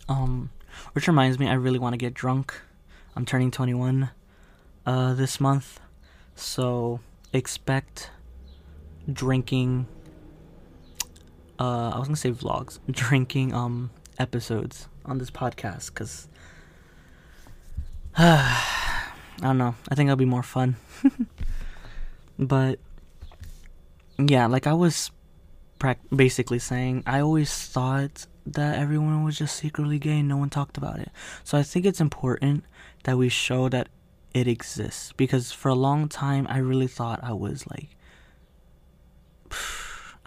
Um, 0.09 0.51
which 0.93 1.07
reminds 1.07 1.39
me, 1.39 1.49
I 1.49 1.55
really 1.55 1.79
want 1.79 1.93
to 1.93 1.99
get 1.99 2.15
drunk. 2.15 2.55
I'm 3.15 3.25
turning 3.25 3.51
21 3.51 4.11
uh 4.89 5.13
this 5.13 5.39
month, 5.39 5.81
so 6.35 7.01
expect 7.35 8.11
drinking 9.13 9.87
uh, 11.59 11.91
I 11.91 11.99
was 11.99 12.09
gonna 12.09 12.17
say 12.17 12.33
vlogs, 12.33 12.79
drinking 12.91 13.53
um 13.53 13.91
episodes 14.19 14.89
on 15.05 15.19
this 15.19 15.31
podcast 15.31 15.93
because 15.93 16.29
uh, 18.17 18.43
I 18.49 19.13
don't 19.43 19.59
know. 19.59 19.75
I 19.89 19.95
think 19.95 20.09
it'll 20.09 20.17
be 20.17 20.25
more 20.25 20.43
fun. 20.43 20.77
but 22.39 22.79
yeah, 24.19 24.47
like 24.47 24.67
I 24.67 24.73
was 24.73 25.11
basically 26.15 26.59
saying, 26.59 27.05
I 27.07 27.21
always 27.21 27.53
thought 27.53 28.27
that 28.47 28.79
everyone 28.79 29.23
was 29.23 29.39
just 29.39 29.57
secretly 29.57 29.99
gay 29.99 30.21
and 30.21 30.29
no 30.29 30.39
one 30.39 30.51
talked 30.51 30.77
about 30.77 30.99
it. 30.99 31.11
So 31.45 31.59
I 31.59 31.63
think 31.63 31.85
it's 31.87 32.01
important 32.01 32.65
that 33.05 33.17
we 33.19 33.29
show 33.29 33.69
that 33.69 33.89
it 34.35 34.47
exists 34.47 35.13
because 35.13 35.53
for 35.53 35.69
a 35.69 35.75
long 35.75 36.09
time 36.09 36.47
I 36.49 36.59
really 36.59 36.87
thought 36.87 37.21
I 37.23 37.33
was 37.33 37.67
like 37.69 37.97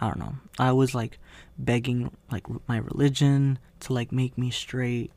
I 0.00 0.08
don't 0.08 0.18
know. 0.18 0.34
I 0.58 0.72
was 0.72 0.94
like 0.94 1.18
begging 1.56 2.10
like 2.30 2.46
my 2.68 2.78
religion 2.78 3.58
to 3.80 3.92
like 3.92 4.10
make 4.10 4.36
me 4.36 4.50
straight. 4.50 5.12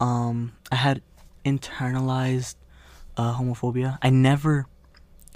Um, 0.00 0.52
I 0.72 0.76
had 0.76 1.02
internalized 1.44 2.54
uh, 3.18 3.34
homophobia. 3.34 3.98
I 4.00 4.10
never 4.10 4.66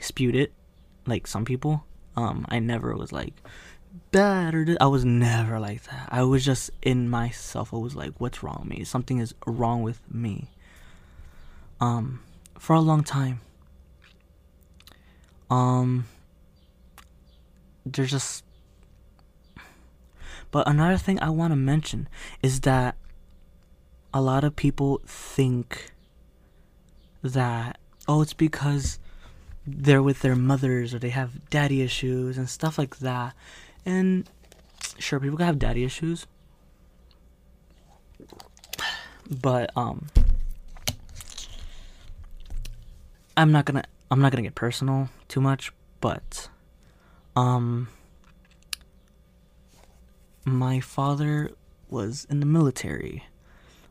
spewed 0.01 0.35
it 0.35 0.53
like 1.07 1.27
some 1.27 1.45
people. 1.45 1.85
Um, 2.17 2.47
I 2.49 2.59
never 2.61 2.97
was 2.97 3.13
like 3.13 3.35
bad 4.11 4.55
or 4.55 4.77
I 4.81 4.87
was 4.87 5.05
never 5.05 5.59
like 5.59 5.83
that. 5.85 6.09
I 6.11 6.23
was 6.23 6.45
just 6.45 6.71
in 6.81 7.09
myself. 7.09 7.75
I 7.75 7.77
was 7.77 7.95
like, 7.95 8.13
what's 8.19 8.43
wrong 8.43 8.61
with 8.61 8.79
me? 8.79 8.85
Something 8.85 9.19
is 9.19 9.35
wrong 9.47 9.83
with 9.83 10.01
me. 10.11 10.51
Um, 11.81 12.21
for 12.63 12.75
a 12.75 12.81
long 12.81 13.03
time. 13.03 13.41
Um, 15.51 16.07
there's 17.85 18.13
just 18.13 18.45
But 20.53 20.69
another 20.69 20.97
thing 20.97 21.19
I 21.21 21.31
want 21.31 21.51
to 21.51 21.57
mention 21.57 22.09
is 22.41 22.61
that 22.61 22.95
a 24.15 24.21
lot 24.21 24.45
of 24.45 24.55
people 24.55 25.01
think 25.05 25.91
that 27.25 27.79
oh 28.07 28.23
it's 28.23 28.33
because 28.33 29.01
they're 29.67 30.03
with 30.03 30.21
their 30.21 30.37
mothers 30.37 30.95
or 30.95 31.01
they 31.01 31.11
have 31.11 31.51
daddy 31.51 31.83
issues 31.83 32.39
and 32.39 32.49
stuff 32.49 32.79
like 32.79 32.99
that. 32.99 33.35
And 33.85 34.31
sure 35.01 35.19
people 35.19 35.37
can 35.37 35.47
have 35.47 35.59
daddy 35.59 35.83
issues. 35.83 36.29
But 39.29 39.77
um 39.77 40.07
I'm 43.37 43.53
not 43.53 43.65
gonna 43.65 43.85
I'm 44.11 44.21
not 44.21 44.33
gonna 44.33 44.43
get 44.43 44.55
personal 44.55 45.09
too 45.29 45.41
much, 45.41 45.73
but 46.01 46.49
um 47.35 47.89
my 50.45 50.81
father 50.81 51.51
was 51.89 52.27
in 52.29 52.41
the 52.41 52.47
military. 52.47 53.25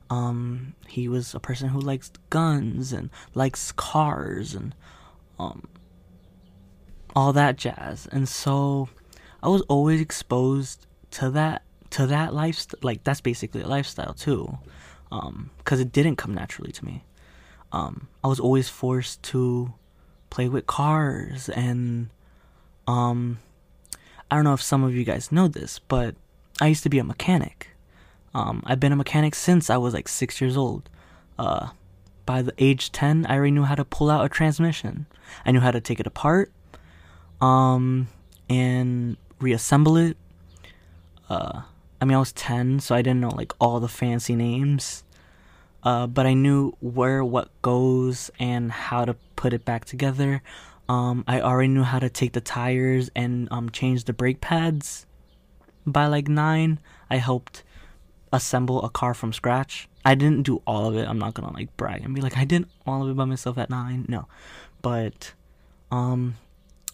Um 0.10 0.75
he 0.88 1.07
was 1.07 1.33
a 1.33 1.39
person 1.39 1.69
who 1.69 1.79
likes 1.79 2.12
guns 2.29 2.93
and 2.93 3.10
likes 3.33 3.71
cars 3.71 4.53
and 4.53 4.75
um 5.39 5.67
all 7.15 7.33
that 7.33 7.55
jazz. 7.57 8.07
And 8.12 8.29
so 8.29 8.89
I 9.41 9.50
was 9.50 9.62
always 9.63 10.01
exposed 10.01 10.86
to 11.12 11.29
that 11.31 11.63
to 11.91 12.05
that 12.07 12.33
lifestyle 12.33 12.79
like 12.83 13.03
that's 13.03 13.21
basically 13.21 13.62
a 13.62 13.67
lifestyle 13.67 14.13
too. 14.13 14.60
Um 15.12 15.50
cuz 15.63 15.79
it 15.79 15.91
didn't 15.91 16.17
come 16.17 16.36
naturally 16.36 16.71
to 16.74 16.86
me 16.86 17.03
um, 17.71 18.07
I 18.23 18.27
was 18.27 18.39
always 18.39 18.69
forced 18.69 19.23
to 19.23 19.73
play 20.29 20.47
with 20.47 20.67
cars 20.67 21.49
and 21.49 22.09
um, 22.87 23.39
I 24.29 24.35
don't 24.35 24.43
know 24.43 24.53
if 24.53 24.61
some 24.61 24.83
of 24.83 24.95
you 24.95 25.03
guys 25.03 25.31
know 25.31 25.47
this, 25.47 25.79
but 25.79 26.15
I 26.59 26.67
used 26.67 26.83
to 26.83 26.89
be 26.89 26.99
a 26.99 27.03
mechanic. 27.03 27.69
Um, 28.33 28.63
I've 28.65 28.79
been 28.79 28.91
a 28.91 28.95
mechanic 28.95 29.35
since 29.35 29.69
I 29.69 29.77
was 29.77 29.93
like 29.93 30.07
six 30.07 30.39
years 30.39 30.55
old. 30.55 30.89
Uh, 31.37 31.69
by 32.25 32.41
the 32.41 32.53
age 32.57 32.91
10, 32.91 33.25
I 33.27 33.35
already 33.35 33.51
knew 33.51 33.63
how 33.63 33.75
to 33.75 33.83
pull 33.83 34.09
out 34.09 34.23
a 34.23 34.29
transmission. 34.29 35.05
I 35.45 35.51
knew 35.51 35.59
how 35.59 35.71
to 35.71 35.81
take 35.81 35.99
it 35.99 36.07
apart 36.07 36.51
um, 37.41 38.07
and 38.49 39.17
reassemble 39.39 39.97
it. 39.97 40.17
Uh, 41.29 41.63
I 41.99 42.05
mean, 42.05 42.15
I 42.15 42.19
was 42.19 42.31
10, 42.31 42.79
so 42.79 42.95
I 42.95 43.01
didn't 43.01 43.21
know 43.21 43.29
like 43.29 43.53
all 43.59 43.79
the 43.79 43.87
fancy 43.87 44.35
names 44.35 45.03
uh, 45.83 46.07
but 46.07 46.25
I 46.25 46.33
knew 46.33 46.73
where 46.79 47.23
what 47.23 47.50
goes 47.61 48.29
and 48.39 48.71
how 48.71 49.05
to 49.05 49.15
put 49.35 49.53
it 49.53 49.65
back 49.65 49.85
together. 49.85 50.41
Um, 50.88 51.23
I 51.27 51.41
already 51.41 51.69
knew 51.69 51.83
how 51.83 52.00
to 52.00 52.09
take 52.09 52.33
the 52.33 52.41
tires 52.41 53.09
and 53.15 53.47
um, 53.51 53.69
change 53.69 54.03
the 54.03 54.13
brake 54.13 54.41
pads. 54.41 55.05
By 55.85 56.07
like 56.07 56.27
nine, 56.27 56.79
I 57.09 57.17
helped 57.17 57.63
assemble 58.31 58.83
a 58.83 58.89
car 58.89 59.13
from 59.13 59.33
scratch. 59.33 59.88
I 60.05 60.15
didn't 60.15 60.43
do 60.43 60.61
all 60.65 60.88
of 60.88 60.95
it. 60.95 61.07
I'm 61.07 61.19
not 61.19 61.33
gonna 61.33 61.53
like 61.53 61.75
brag 61.77 62.03
and 62.03 62.13
be 62.13 62.21
like 62.21 62.38
I 62.38 62.45
did 62.45 62.65
all 62.85 63.03
of 63.03 63.09
it 63.09 63.15
by 63.15 63.25
myself 63.25 63.57
at 63.57 63.69
nine. 63.69 64.05
No, 64.07 64.27
but 64.81 65.33
um, 65.91 66.35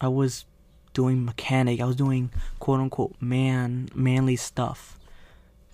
I 0.00 0.08
was 0.08 0.44
doing 0.92 1.24
mechanic. 1.24 1.80
I 1.80 1.84
was 1.84 1.96
doing 1.96 2.30
quote 2.58 2.80
unquote 2.80 3.16
man 3.20 3.88
manly 3.94 4.36
stuff, 4.36 4.98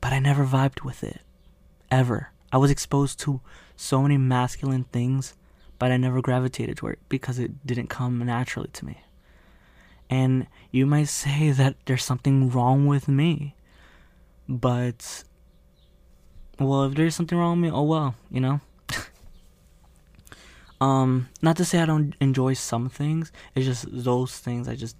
but 0.00 0.12
I 0.12 0.18
never 0.18 0.44
vibed 0.44 0.82
with 0.82 1.02
it 1.02 1.20
ever. 1.90 2.30
I 2.54 2.56
was 2.56 2.70
exposed 2.70 3.18
to 3.20 3.40
so 3.74 4.00
many 4.00 4.16
masculine 4.16 4.84
things, 4.84 5.34
but 5.80 5.90
I 5.90 5.96
never 5.96 6.22
gravitated 6.22 6.76
toward 6.76 6.92
it 6.92 6.98
because 7.08 7.40
it 7.40 7.66
didn't 7.66 7.88
come 7.88 8.24
naturally 8.24 8.70
to 8.74 8.84
me. 8.86 9.02
And 10.08 10.46
you 10.70 10.86
might 10.86 11.08
say 11.08 11.50
that 11.60 11.74
there's 11.86 12.04
something 12.04 12.48
wrong 12.50 12.86
with 12.86 13.08
me. 13.08 13.56
But 14.48 15.24
well, 16.60 16.84
if 16.84 16.94
there's 16.94 17.16
something 17.16 17.36
wrong 17.36 17.60
with 17.60 17.72
me, 17.72 17.76
oh 17.76 17.82
well, 17.82 18.14
you 18.30 18.40
know. 18.40 18.60
um, 20.80 21.30
not 21.42 21.56
to 21.56 21.64
say 21.64 21.80
I 21.80 21.86
don't 21.86 22.14
enjoy 22.20 22.52
some 22.52 22.88
things. 22.88 23.32
It's 23.56 23.66
just 23.66 23.86
those 23.90 24.38
things 24.38 24.68
I 24.68 24.76
just 24.76 24.96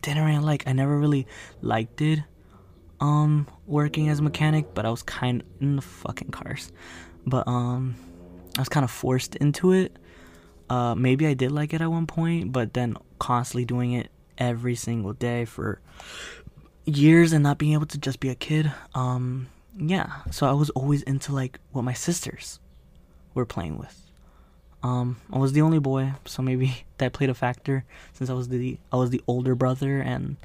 didn't 0.00 0.24
really 0.24 0.38
like. 0.38 0.66
I 0.66 0.72
never 0.72 0.98
really 0.98 1.26
liked 1.60 2.00
it 2.00 2.20
um 3.02 3.48
working 3.66 4.08
as 4.08 4.20
a 4.20 4.22
mechanic, 4.22 4.74
but 4.74 4.86
I 4.86 4.90
was 4.90 5.02
kind 5.02 5.42
of 5.42 5.46
in 5.60 5.76
the 5.76 5.82
fucking 5.82 6.30
cars. 6.30 6.72
But 7.26 7.46
um 7.48 7.96
I 8.56 8.60
was 8.60 8.68
kind 8.68 8.84
of 8.84 8.90
forced 8.90 9.34
into 9.36 9.72
it. 9.72 9.96
Uh 10.70 10.94
maybe 10.94 11.26
I 11.26 11.34
did 11.34 11.52
like 11.52 11.74
it 11.74 11.80
at 11.80 11.90
one 11.90 12.06
point, 12.06 12.52
but 12.52 12.72
then 12.72 12.96
constantly 13.18 13.64
doing 13.64 13.92
it 13.92 14.10
every 14.38 14.76
single 14.76 15.12
day 15.12 15.44
for 15.44 15.80
years 16.84 17.32
and 17.32 17.42
not 17.42 17.58
being 17.58 17.74
able 17.74 17.86
to 17.86 17.98
just 17.98 18.20
be 18.20 18.28
a 18.30 18.36
kid. 18.36 18.72
Um 18.94 19.48
yeah, 19.76 20.22
so 20.30 20.46
I 20.46 20.52
was 20.52 20.70
always 20.70 21.02
into 21.02 21.32
like 21.32 21.58
what 21.72 21.82
my 21.82 21.94
sisters 21.94 22.60
were 23.34 23.46
playing 23.46 23.78
with. 23.78 23.98
Um, 24.82 25.20
I 25.32 25.38
was 25.38 25.52
the 25.52 25.62
only 25.62 25.78
boy, 25.78 26.12
so 26.26 26.42
maybe 26.42 26.84
that 26.98 27.12
played 27.12 27.30
a 27.30 27.34
factor 27.34 27.84
since 28.12 28.30
I 28.30 28.34
was 28.34 28.48
the 28.48 28.78
I 28.92 28.96
was 28.96 29.10
the 29.10 29.22
older 29.26 29.54
brother 29.54 30.00
and 30.00 30.36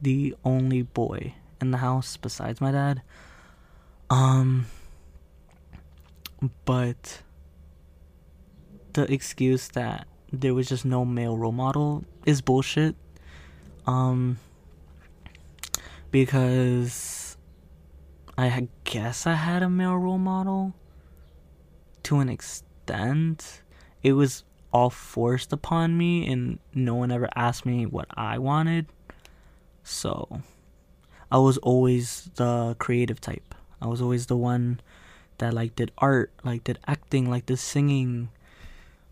the 0.00 0.36
only 0.44 0.82
boy 0.82 1.34
in 1.60 1.70
the 1.70 1.78
house 1.78 2.16
besides 2.16 2.60
my 2.60 2.72
dad. 2.72 3.02
Um, 4.10 4.66
but 6.64 7.22
the 8.92 9.10
excuse 9.12 9.68
that 9.68 10.06
there 10.32 10.54
was 10.54 10.68
just 10.68 10.84
no 10.84 11.04
male 11.04 11.36
role 11.36 11.52
model 11.52 12.04
is 12.24 12.40
bullshit. 12.40 12.96
Um, 13.86 14.38
because 16.10 17.36
I 18.38 18.68
guess 18.84 19.26
I 19.26 19.34
had 19.34 19.62
a 19.62 19.68
male 19.68 19.96
role 19.96 20.18
model 20.18 20.74
to 22.04 22.20
an 22.20 22.28
extent. 22.28 23.62
It 24.02 24.12
was 24.12 24.44
all 24.72 24.90
forced 24.90 25.52
upon 25.52 25.96
me, 25.96 26.26
and 26.30 26.58
no 26.74 26.94
one 26.94 27.10
ever 27.10 27.28
asked 27.34 27.64
me 27.64 27.86
what 27.86 28.06
I 28.14 28.38
wanted. 28.38 28.86
So 29.82 30.42
I 31.30 31.38
was 31.38 31.58
always 31.58 32.30
the 32.36 32.76
creative 32.78 33.20
type. 33.20 33.54
I 33.80 33.86
was 33.86 34.00
always 34.00 34.26
the 34.26 34.36
one 34.36 34.80
that 35.38 35.52
like 35.52 35.76
did 35.76 35.92
art, 35.98 36.32
like 36.44 36.64
did 36.64 36.78
acting, 36.86 37.28
like 37.28 37.46
did 37.46 37.58
singing. 37.58 38.30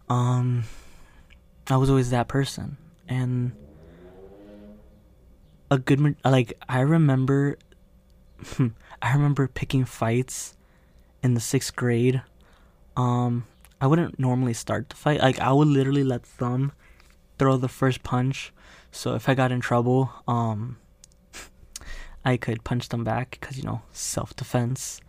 Um 0.08 0.64
I 1.68 1.76
was 1.76 1.90
always 1.90 2.10
that 2.10 2.28
person. 2.28 2.76
And 3.08 3.52
a 5.70 5.78
good 5.78 6.16
like 6.24 6.54
I 6.68 6.80
remember 6.80 7.58
I 9.02 9.12
remember 9.12 9.48
picking 9.48 9.84
fights 9.84 10.56
in 11.22 11.34
the 11.34 11.40
6th 11.40 11.74
grade. 11.74 12.22
Um 12.96 13.44
I 13.80 13.86
wouldn't 13.86 14.18
normally 14.18 14.54
start 14.54 14.88
the 14.88 14.96
fight. 14.96 15.20
Like 15.20 15.40
I 15.40 15.52
would 15.52 15.68
literally 15.68 16.04
let 16.04 16.22
them 16.38 16.72
throw 17.38 17.56
the 17.56 17.68
first 17.68 18.02
punch. 18.02 18.52
So 18.92 19.14
if 19.14 19.28
I 19.28 19.34
got 19.34 19.50
in 19.50 19.60
trouble, 19.60 20.12
um 20.28 20.78
I 22.24 22.36
could 22.36 22.64
punch 22.64 22.88
them 22.88 23.04
back 23.04 23.38
because, 23.40 23.58
you 23.58 23.64
know, 23.64 23.82
self 23.92 24.34
defense. 24.34 25.00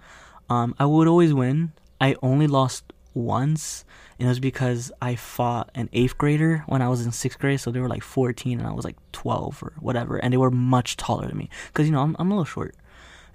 Um, 0.49 0.75
I 0.77 0.85
would 0.85 1.07
always 1.07 1.33
win. 1.33 1.71
I 1.99 2.15
only 2.21 2.47
lost 2.47 2.91
once, 3.13 3.85
and 4.19 4.27
it 4.27 4.29
was 4.29 4.39
because 4.39 4.91
I 5.01 5.15
fought 5.15 5.69
an 5.73 5.89
eighth 5.93 6.17
grader 6.17 6.63
when 6.67 6.81
I 6.81 6.89
was 6.89 7.05
in 7.05 7.11
sixth 7.11 7.39
grade. 7.39 7.59
So 7.61 7.71
they 7.71 7.79
were 7.79 7.89
like 7.89 8.03
14 8.03 8.59
and 8.59 8.67
I 8.67 8.73
was 8.73 8.85
like 8.85 8.97
12 9.13 9.63
or 9.63 9.73
whatever, 9.79 10.17
and 10.17 10.33
they 10.33 10.37
were 10.37 10.51
much 10.51 10.97
taller 10.97 11.27
than 11.27 11.37
me 11.37 11.49
because, 11.67 11.87
you 11.87 11.93
know, 11.93 12.01
I'm, 12.01 12.15
I'm 12.19 12.29
a 12.31 12.33
little 12.33 12.45
short. 12.45 12.75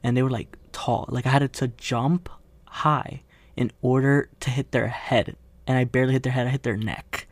And 0.03 0.17
they 0.17 0.23
were 0.23 0.31
like 0.31 0.57
tall. 0.73 1.07
Like 1.09 1.27
I 1.27 1.31
had 1.31 1.53
to 1.53 1.69
jump 1.69 2.29
high 2.67 3.23
in 3.57 3.73
order 3.83 4.29
to 4.41 4.51
hit 4.51 4.73
their 4.73 4.89
head, 4.89 5.37
and 5.67 5.77
I 5.79 5.85
barely 5.85 6.13
hit 6.13 6.23
their 6.23 6.33
head, 6.33 6.47
I 6.47 6.51
hit 6.51 6.63
their 6.63 6.77
neck. 6.77 7.27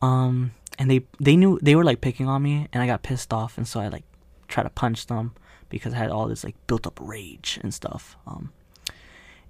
Um, 0.00 0.52
and 0.78 0.90
they 0.90 1.02
they 1.20 1.36
knew 1.36 1.58
they 1.62 1.74
were 1.74 1.84
like 1.84 2.00
picking 2.00 2.28
on 2.28 2.42
me, 2.42 2.68
and 2.72 2.82
I 2.82 2.86
got 2.86 3.02
pissed 3.02 3.32
off, 3.32 3.58
and 3.58 3.68
so 3.68 3.80
I 3.80 3.88
like 3.88 4.04
tried 4.48 4.64
to 4.64 4.70
punch 4.70 5.06
them 5.06 5.34
because 5.68 5.94
I 5.94 5.96
had 5.96 6.10
all 6.10 6.28
this 6.28 6.44
like 6.44 6.56
built 6.66 6.86
up 6.86 6.98
rage 7.00 7.58
and 7.62 7.72
stuff. 7.72 8.16
Um, 8.26 8.52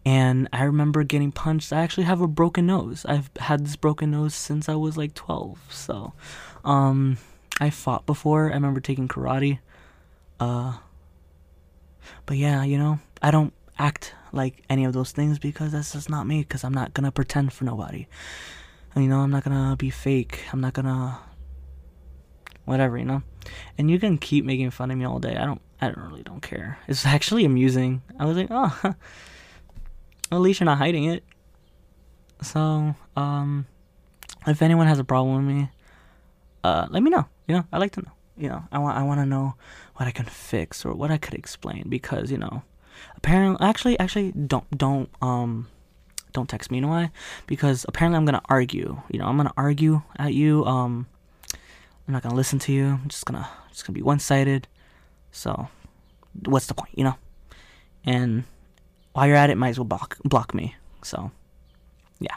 and 0.05 0.49
I 0.53 0.65
remember 0.65 1.05
getting 1.05 1.33
punched. 1.33 1.73
I 1.73 1.83
actually 1.83 2.05
have 2.05 2.21
a 2.21 2.29
broken 2.29 2.67
nose. 2.67 3.05
I've 3.07 3.31
had 3.39 3.65
this 3.65 3.77
broken 3.77 4.11
nose 4.11 4.35
since 4.35 4.69
I 4.69 4.75
was 4.75 4.97
like 4.97 5.15
12. 5.15 5.67
So, 5.71 6.15
um, 6.65 7.19
I 7.61 7.71
fought 7.71 8.07
before. 8.07 8.51
I 8.51 8.55
remember 8.55 8.81
taking 8.81 9.09
karate. 9.09 9.59
Uh, 10.41 10.79
but 12.27 12.37
yeah, 12.37 12.63
you 12.63 12.79
know, 12.79 13.01
I 13.21 13.31
don't 13.31 13.53
act 13.79 14.15
like 14.33 14.65
any 14.71 14.85
of 14.85 14.93
those 14.93 15.13
things 15.13 15.39
because 15.39 15.73
that's 15.73 15.93
just 15.93 16.09
not 16.09 16.27
me. 16.27 16.41
Because 16.41 16.65
I'm 16.65 16.75
not 16.75 16.95
gonna 16.95 17.13
pretend 17.13 17.53
for 17.53 17.65
nobody. 17.65 18.07
You 18.97 19.09
know, 19.09 19.21
I'm 19.21 19.31
not 19.31 19.45
gonna 19.45 19.77
be 19.77 19.91
fake. 19.91 20.41
I'm 20.53 20.61
not 20.61 20.73
gonna 20.73 21.19
whatever, 22.65 22.99
you 22.99 23.05
know. 23.05 23.23
And 23.77 23.91
you 23.91 23.99
can 23.99 24.19
keep 24.19 24.45
making 24.45 24.71
fun 24.71 24.91
of 24.91 24.99
me 24.99 25.05
all 25.05 25.19
day. 25.19 25.37
I 25.37 25.45
don't 25.45 25.61
I 25.81 25.87
don't 25.87 25.99
really 26.09 26.23
don't 26.23 26.43
care. 26.43 26.79
It's 26.89 27.07
actually 27.07 27.45
amusing. 27.45 28.03
I 28.19 28.25
was 28.25 28.37
like, 28.37 28.49
oh, 28.51 28.95
at 30.33 30.39
least 30.39 30.61
you're 30.61 30.65
not 30.67 30.79
hiding 30.79 31.05
it. 31.05 31.25
So, 32.43 32.95
um, 33.17 33.67
if 34.47 34.63
anyone 34.63 34.87
has 34.87 34.99
a 34.99 35.05
problem 35.05 35.37
with 35.37 35.57
me, 35.57 35.71
uh, 36.65 36.87
let 36.91 37.03
me 37.03 37.11
know. 37.11 37.27
You 37.47 37.57
know, 37.57 37.65
I 37.73 37.79
like 37.79 37.93
to 37.93 38.03
know. 38.03 38.13
you 38.37 38.49
know, 38.49 38.63
I 38.71 38.79
want 38.79 38.97
I 38.97 39.03
want 39.03 39.21
to 39.21 39.27
know 39.27 39.55
what 39.97 40.07
I 40.07 40.13
can 40.13 40.27
fix 40.27 40.85
or 40.85 40.95
what 40.95 41.11
I 41.11 41.19
could 41.19 41.35
explain 41.35 41.89
because 41.89 42.31
you 42.31 42.39
know, 42.39 42.63
apparently, 43.17 43.65
actually, 43.67 43.99
actually, 43.99 44.33
don't 44.33 44.67
don't 44.77 45.09
um, 45.23 45.69
don't 46.33 46.49
text 46.49 46.71
me. 46.71 46.79
You 46.79 46.83
know 46.83 46.89
why? 46.89 47.11
Because 47.47 47.85
apparently 47.89 48.17
I'm 48.17 48.25
gonna 48.25 48.43
argue. 48.49 49.01
You 49.11 49.19
know, 49.19 49.27
I'm 49.27 49.37
gonna 49.37 49.55
argue 49.57 50.03
at 50.17 50.35
you. 50.35 50.65
Um, 50.65 51.07
I'm 52.07 52.15
not 52.15 52.23
gonna 52.23 52.37
listen 52.37 52.59
to 52.61 52.73
you. 52.73 52.87
I'm 52.87 53.09
just 53.09 53.27
gonna 53.27 53.49
just 53.71 53.87
gonna 53.87 53.95
be 53.95 54.03
one 54.03 54.19
sided. 54.19 54.69
So, 55.31 55.69
what's 56.45 56.67
the 56.67 56.75
point? 56.75 56.91
You 56.95 57.05
know. 57.05 57.17
And 58.05 58.45
while 59.13 59.27
you're 59.27 59.37
at 59.37 59.51
it, 59.51 59.57
might 59.57 59.71
as 59.71 59.79
well 59.79 59.85
block 59.85 60.19
block 60.25 60.55
me. 60.55 60.77
So, 61.03 61.31
yeah. 62.21 62.37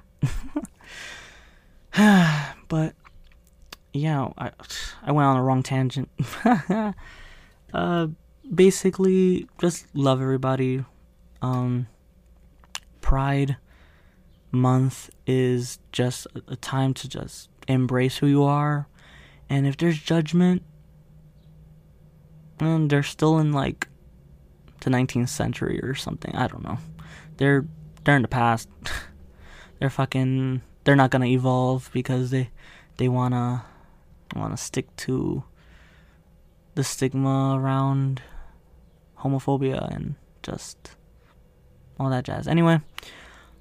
but 2.68 2.96
yeah, 3.94 4.30
I 4.38 4.52
I 5.04 5.12
went 5.12 5.26
on 5.26 5.38
a 5.38 5.44
wrong 5.44 5.64
tangent. 5.64 6.10
uh, 7.74 8.08
basically, 8.54 9.48
just 9.60 9.86
love 9.94 10.22
everybody. 10.22 10.84
Um, 11.42 11.88
Pride 13.02 13.58
Month 14.52 15.10
is 15.26 15.80
just 15.92 16.28
a 16.48 16.56
time 16.56 16.94
to 16.96 17.08
just 17.08 17.50
embrace 17.68 18.18
who 18.18 18.28
you 18.28 18.44
are, 18.44 18.88
and 19.50 19.66
if 19.66 19.78
there's 19.78 20.00
judgment, 20.00 20.64
and 22.62 22.90
they're 22.90 23.04
still 23.04 23.40
in 23.40 23.52
like 23.52 23.88
the 24.82 24.90
19th 24.90 25.30
century 25.30 25.80
or 25.82 25.96
something. 25.96 26.36
I 26.36 26.48
don't 26.48 26.64
know. 26.64 26.78
They're 27.38 27.66
they're 28.04 28.16
in 28.16 28.22
the 28.22 28.28
past. 28.28 28.70
they're 29.80 29.90
fucking. 29.90 30.62
They're 30.84 30.96
not 30.96 31.12
gonna 31.12 31.26
evolve 31.26 31.90
because 31.94 32.32
they 32.32 32.50
they 32.98 33.08
wanna 33.08 33.66
wanna 34.36 34.58
stick 34.58 34.96
to 34.96 35.44
the 36.76 36.84
stigma 36.84 37.58
around 37.60 38.22
homophobia 39.20 39.94
and 39.94 40.16
just 40.42 40.96
all 42.00 42.10
that 42.10 42.26
jazz. 42.26 42.48
Anyway, 42.48 42.80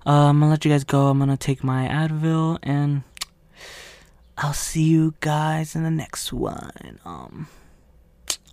uh, 0.06 0.28
I'm 0.28 0.40
gonna 0.40 0.50
let 0.50 0.64
you 0.64 0.70
guys 0.70 0.84
go. 0.84 1.08
I'm 1.08 1.18
gonna 1.18 1.36
take 1.36 1.62
my 1.62 1.86
Advil 1.88 2.58
and 2.62 3.02
I'll 4.38 4.54
see 4.54 4.84
you 4.84 5.14
guys 5.20 5.76
in 5.76 5.82
the 5.82 5.90
next 5.90 6.32
one. 6.32 6.98
Um, 7.04 7.48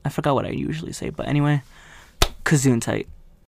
I 0.08 0.10
forgot 0.10 0.36
what 0.36 0.46
I 0.46 0.52
usually 0.52 0.93
say, 0.93 1.10
but 1.10 1.28
anyway, 1.28 1.62
Kazoon 2.46 2.80
tight. 2.80 3.10